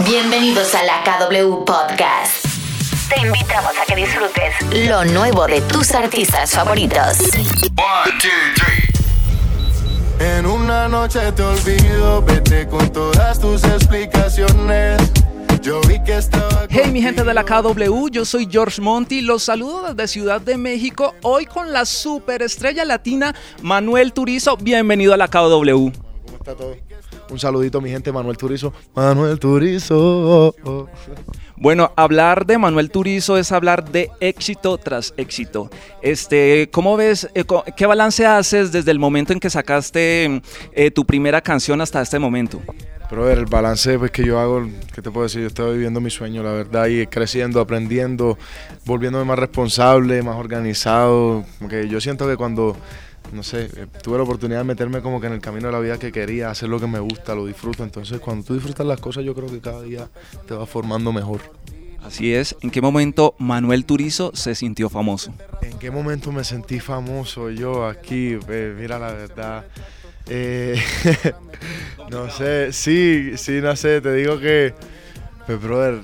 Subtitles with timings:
[0.00, 2.44] Bienvenidos a la KW Podcast.
[3.08, 7.18] Te invitamos a que disfrutes lo nuevo de tus artistas favoritos.
[10.18, 15.00] En una noche te olvido, vete con todas tus explicaciones.
[15.62, 16.66] Yo vi que estaba.
[16.68, 20.58] Hey mi gente de la KW, yo soy George Monty, los saludo desde Ciudad de
[20.58, 23.32] México, hoy con la superestrella latina
[23.62, 25.62] Manuel Turizo, bienvenido a la KW.
[25.62, 25.92] ¿Cómo
[26.36, 26.74] está todo?
[27.30, 28.72] Un saludito mi gente, Manuel Turizo.
[28.94, 30.54] Manuel Turizo.
[31.56, 35.70] Bueno, hablar de Manuel Turizo es hablar de éxito tras éxito.
[36.02, 37.44] Este, ¿cómo ves, eh,
[37.76, 40.42] qué balance haces desde el momento en que sacaste
[40.72, 42.60] eh, tu primera canción hasta este momento?
[43.08, 45.42] Pero ver, el balance pues, que yo hago, ¿qué te puedo decir?
[45.42, 48.38] Yo estoy viviendo mi sueño, la verdad, y creciendo, aprendiendo,
[48.86, 51.44] volviéndome más responsable, más organizado.
[51.58, 52.76] Como que yo siento que cuando,
[53.34, 55.80] no sé, eh, tuve la oportunidad de meterme como que en el camino de la
[55.80, 57.84] vida que quería, hacer lo que me gusta, lo disfruto.
[57.84, 60.08] Entonces, cuando tú disfrutas las cosas, yo creo que cada día
[60.46, 61.40] te vas formando mejor.
[62.02, 65.32] Así es, ¿en qué momento Manuel Turizo se sintió famoso?
[65.62, 68.38] ¿En qué momento me sentí famoso yo aquí?
[68.48, 69.64] Eh, mira, la verdad.
[70.28, 70.78] eh,
[72.10, 74.74] no sé, sí, sí, no sé, te digo que.
[75.46, 76.02] Pues, brother,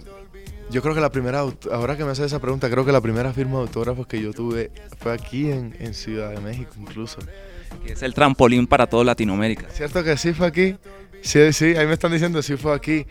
[0.71, 1.45] yo creo que la primera.
[1.73, 4.33] Ahora que me haces esa pregunta, creo que la primera firma de autógrafos que yo
[4.33, 7.19] tuve fue aquí en, en Ciudad de México, incluso.
[7.87, 9.67] Que es el trampolín para toda Latinoamérica.
[9.71, 10.77] ¿Cierto que sí fue aquí?
[11.23, 13.07] Sí, sí, ahí me están diciendo sí fue aquí.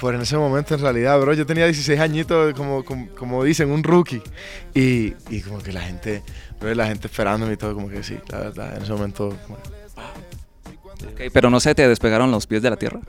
[0.00, 3.70] Por en ese momento, en realidad, bro, yo tenía 16 añitos, como, como, como dicen,
[3.70, 4.20] un rookie.
[4.74, 6.22] Y, y como que la gente,
[6.60, 9.34] bro, la gente esperándome y todo, como que sí, la verdad, en ese momento.
[9.46, 9.58] como-
[11.12, 13.00] Ok, pero no se te despegaron los pies de la tierra.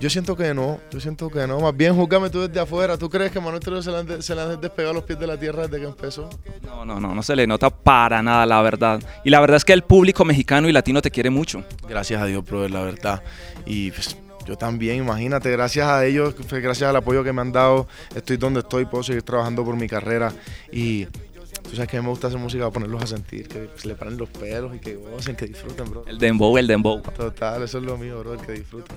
[0.00, 1.60] Yo siento que no, yo siento que no.
[1.60, 2.98] Más bien, júgame tú desde afuera.
[2.98, 5.18] ¿Tú crees que Manuel Turizo se le han, de- se le han despegado los pies
[5.18, 6.28] de la tierra desde que empezó?
[6.62, 9.00] No, no, no, no se le nota para nada, la verdad.
[9.24, 11.64] Y la verdad es que el público mexicano y latino te quiere mucho.
[11.88, 13.22] Gracias a Dios, brother, la verdad.
[13.66, 17.52] Y pues, yo también, imagínate, gracias a ellos, pues, gracias al apoyo que me han
[17.52, 20.32] dado, estoy donde estoy, puedo seguir trabajando por mi carrera.
[20.70, 23.70] Y tú sabes que a mí me gusta hacer música para ponerlos a sentir, que
[23.76, 26.04] se le paren los pelos y que gocen, que disfruten, bro.
[26.06, 27.00] El dembow, el dembow.
[27.00, 28.96] Total, eso es lo mío, bro, que disfruten.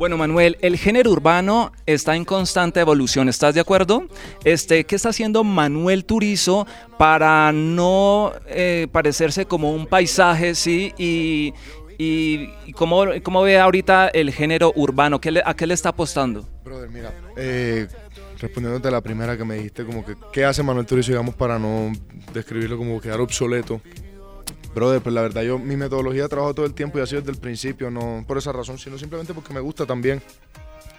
[0.00, 4.06] Bueno, Manuel, el género urbano está en constante evolución, ¿estás de acuerdo?
[4.44, 6.66] Este, ¿Qué está haciendo Manuel Turizo
[6.96, 10.94] para no eh, parecerse como un paisaje, sí?
[10.96, 11.52] Y,
[12.72, 15.20] cómo, cómo ve ahorita el género urbano?
[15.20, 16.48] ¿Qué ¿A qué le está apostando?
[16.64, 17.86] Brother, mira, eh,
[18.38, 21.58] respondiéndote a la primera que me dijiste, como que, ¿qué hace Manuel Turizo, digamos, para
[21.58, 21.92] no
[22.32, 23.82] describirlo como quedar obsoleto?
[24.74, 27.20] Brother, pues la verdad, yo mi metodología de trabajo todo el tiempo y ha sido
[27.20, 30.22] desde el principio, no por esa razón, sino simplemente porque me gusta también.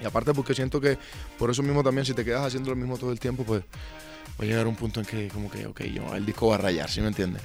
[0.02, 0.98] Y aparte porque siento que
[1.38, 4.44] por eso mismo también, si te quedas haciendo lo mismo todo el tiempo, pues va
[4.44, 6.90] a llegar un punto en que como que, ok, yo, el disco va a rayar,
[6.90, 7.42] ¿sí me entiendes?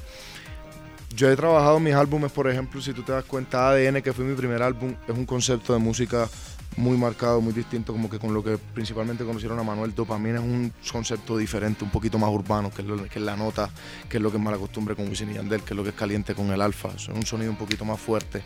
[1.15, 4.25] Yo he trabajado mis álbumes, por ejemplo, si tú te das cuenta, ADN, que fue
[4.25, 6.29] mi primer álbum, es un concepto de música
[6.77, 10.45] muy marcado, muy distinto, como que con lo que principalmente conocieron a Manuel Dopamina, es
[10.45, 13.71] un concepto diferente, un poquito más urbano, que es, lo- que es la nota,
[14.09, 15.91] que es lo que es mala costumbre con Wisin y Yandel, que es lo que
[15.91, 18.43] es caliente con el alfa, es un sonido un poquito más fuerte.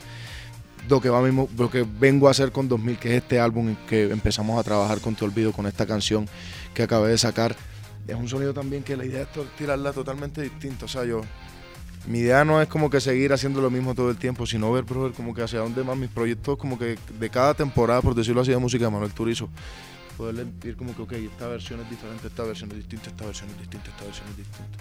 [0.89, 3.69] Lo que, va mismo, lo que vengo a hacer con 2000, que es este álbum
[3.69, 6.27] en que empezamos a trabajar con Te Olvido, con esta canción
[6.73, 7.55] que acabé de sacar,
[8.07, 9.27] es un sonido también que la idea es
[9.57, 11.21] tirarla totalmente distinta, o sea, yo,
[12.07, 14.83] mi idea no es como que seguir haciendo lo mismo todo el tiempo, sino ver,
[14.83, 18.41] brother, como que hacia dónde más mis proyectos, como que de cada temporada, por decirlo
[18.41, 19.49] así, de música de Manuel Turizo,
[20.17, 23.49] poderle ir como que, ok, esta versión es diferente, esta versión es distinta, esta versión
[23.49, 24.77] es distinta, esta versión es distinta.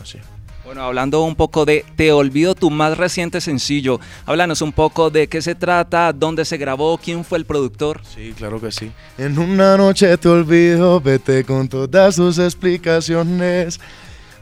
[0.00, 0.18] Así.
[0.64, 4.00] Bueno, hablando un poco de Te Olvido, tu más reciente sencillo.
[4.26, 8.00] Háblanos un poco de qué se trata, dónde se grabó, quién fue el productor.
[8.04, 8.90] Sí, claro que sí.
[9.16, 13.78] En una noche te olvido, vete con todas sus explicaciones.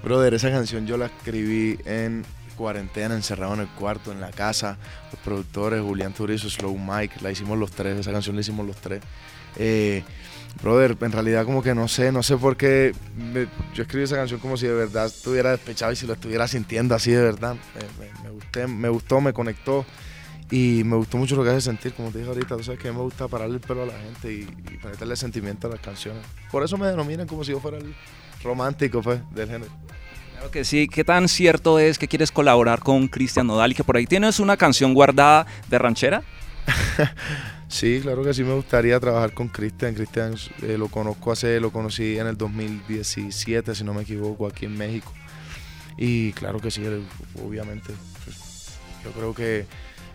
[0.04, 2.24] Brother, esa canción yo la escribí en
[2.56, 4.76] cuarentena, encerrado en el cuarto, en la casa.
[5.10, 8.76] Los productores, Julián Turizo, Slow Mike, la hicimos los tres, esa canción la hicimos los
[8.76, 9.02] tres.
[9.56, 10.02] Eh,
[10.62, 12.92] brother, en realidad como que no sé, no sé por qué
[13.74, 16.94] yo escribí esa canción como si de verdad estuviera despechado y si lo estuviera sintiendo
[16.94, 17.56] así de verdad.
[17.98, 19.84] Me, me- me gusté, me gustó, me conectó.
[20.50, 22.92] Y me gustó mucho lo que hace sentir, como te dije ahorita, tú sabes que
[22.92, 26.22] me gusta pararle el pelo a la gente y, y sentimiento a las canciones.
[26.52, 27.94] Por eso me denominan como si yo fuera el
[28.44, 29.72] romántico pues, del género.
[30.32, 33.82] Claro que sí, ¿qué tan cierto es que quieres colaborar con Cristian Nodal y que
[33.82, 36.22] por ahí tienes una canción guardada de ranchera?
[37.66, 39.94] Sí, claro que sí me gustaría trabajar con Cristian.
[39.94, 44.66] Cristian eh, lo conozco hace, lo conocí en el 2017, si no me equivoco, aquí
[44.66, 45.12] en México.
[45.96, 46.82] Y claro que sí,
[47.42, 47.92] obviamente.
[48.24, 49.66] pues, yo creo que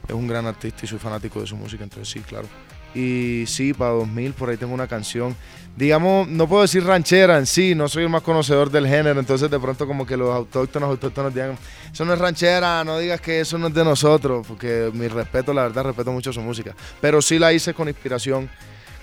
[0.08, 2.48] es un gran artista y soy fanático de su música, entonces sí, claro.
[2.96, 5.36] Y sí, para 2000 por ahí tengo una canción.
[5.76, 9.50] Digamos, no puedo decir ranchera en sí, no soy el más conocedor del género, entonces
[9.50, 11.58] de pronto como que los autóctonos, autóctonos digan,
[11.92, 15.54] eso no es ranchera, no digas que eso no es de nosotros, porque mi respeto,
[15.54, 16.76] la verdad, respeto mucho su música.
[17.00, 18.50] Pero sí la hice con inspiración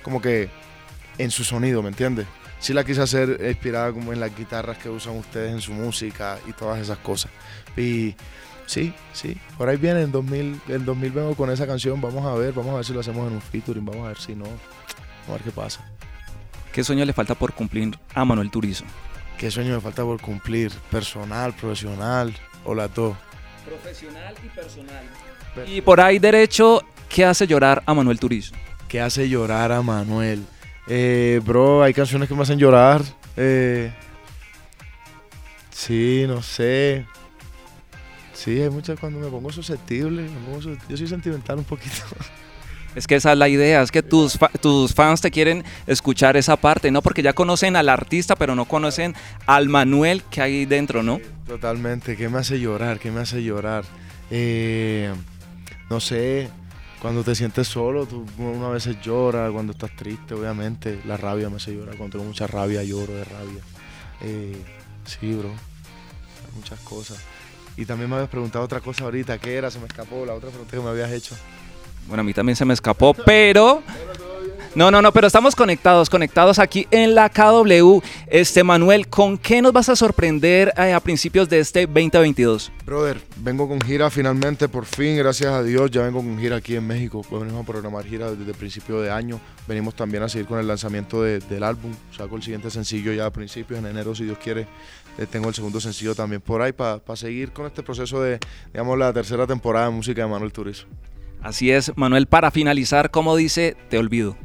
[0.02, 0.50] como que
[1.16, 2.26] en su sonido, ¿me entiendes?
[2.58, 6.38] Sí la quise hacer inspirada como en las guitarras que usan ustedes en su música
[6.46, 7.30] y todas esas cosas.
[7.76, 8.14] Y
[8.66, 12.34] sí, sí, por ahí viene en 2000, en 2000 vengo con esa canción, vamos a
[12.34, 14.44] ver, vamos a ver si lo hacemos en un featuring, vamos a ver si no,
[14.44, 15.84] vamos a ver qué pasa.
[16.72, 18.84] ¿Qué sueño le falta por cumplir a Manuel Turizo?
[19.38, 20.70] ¿Qué sueño me falta por cumplir?
[20.90, 22.34] Personal, profesional
[22.64, 23.16] o la dos.
[23.64, 25.04] Profesional y personal.
[25.66, 28.54] Y por ahí derecho, ¿qué hace llorar a Manuel Turizo?
[28.88, 30.44] ¿Qué hace llorar a Manuel?
[30.86, 33.02] Eh, bro, hay canciones que me hacen llorar.
[33.36, 33.92] Eh,
[35.70, 37.06] sí, no sé.
[38.36, 40.22] Sí, hay muchas cuando me pongo susceptible.
[40.22, 41.96] me pongo sus- yo soy sentimental un poquito.
[42.94, 46.36] Es que esa es la idea, es que tus, fa- tus fans te quieren escuchar
[46.38, 47.02] esa parte, ¿no?
[47.02, 49.14] Porque ya conocen al artista, pero no conocen
[49.46, 51.20] al Manuel que hay dentro, ¿no?
[51.46, 52.16] Totalmente.
[52.16, 52.98] ¿Qué me hace llorar?
[52.98, 53.84] ¿Qué me hace llorar?
[54.30, 55.12] Eh,
[55.90, 56.48] no sé.
[57.02, 59.50] Cuando te sientes solo, tú una vez llora.
[59.50, 60.98] Cuando estás triste, obviamente.
[61.04, 61.96] La rabia me hace llorar.
[61.96, 63.62] Cuando tengo mucha rabia, lloro de rabia.
[64.22, 64.56] Eh,
[65.04, 65.50] sí, bro.
[65.50, 67.18] Hay muchas cosas.
[67.76, 69.38] Y también me habías preguntado otra cosa ahorita.
[69.38, 69.70] ¿Qué era?
[69.70, 71.36] Se me escapó la otra pregunta que me habías hecho.
[72.06, 73.82] Bueno, a mí también se me escapó, pero...
[74.76, 78.00] No, no, no, pero estamos conectados, conectados aquí en la KW.
[78.26, 82.70] Este, Manuel, ¿con qué nos vas a sorprender eh, a principios de este 2022?
[82.84, 86.76] Brother, vengo con gira finalmente, por fin, gracias a Dios, ya vengo con gira aquí
[86.76, 87.22] en México.
[87.26, 89.40] Pues venimos a programar gira desde el principio de año.
[89.66, 91.92] Venimos también a seguir con el lanzamiento de- del álbum.
[92.14, 94.66] Saco el siguiente sencillo ya a principios, en enero, si Dios quiere.
[95.16, 98.38] Eh, tengo el segundo sencillo también por ahí para seguir con este proceso de,
[98.74, 100.84] digamos, la tercera temporada de música de Manuel Turizo.
[101.42, 104.36] Así es, Manuel, para finalizar, como dice, te olvido.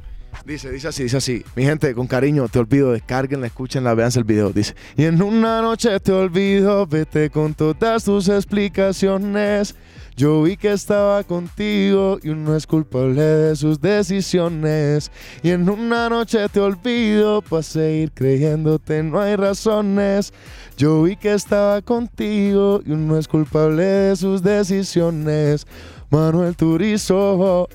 [0.45, 1.45] Dice, dice así, dice así.
[1.56, 4.51] Mi gente, con cariño, te olvido, descarguenla, escúchenla, vean el video.
[4.51, 9.75] Dice, y en una noche te olvido, vete con todas tus explicaciones.
[10.18, 15.12] Yo vi que estaba contigo y uno es culpable de sus decisiones.
[15.42, 20.34] Y en una noche te olvido, para seguir creyéndote no hay razones.
[20.77, 25.66] Yo vi que estaba contigo y uno es culpable de sus decisiones.
[26.12, 27.68] Manuel Turizo.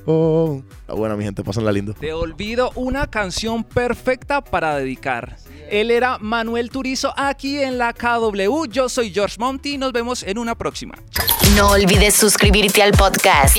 [0.87, 1.94] La buena, mi gente, pásenla lindo.
[1.94, 5.38] Te olvido una canción perfecta para dedicar.
[5.71, 8.67] Él era Manuel Turizo aquí en la KW.
[8.71, 9.79] Yo soy George Monty.
[9.79, 10.94] Nos vemos en una próxima.
[11.56, 13.56] No olvides suscribirte al podcast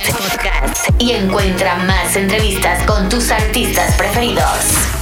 [0.99, 4.96] y encuentra más entrevistas con tus artistas preferidos.